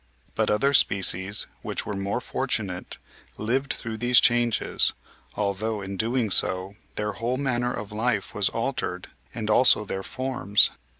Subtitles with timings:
[0.33, 2.97] But other species which were more fortunate
[3.37, 4.93] lived through these changes,
[5.35, 10.71] although, in doing so, their whole manner of life was altered and also their forms.